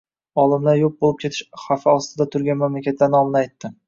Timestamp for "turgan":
2.37-2.59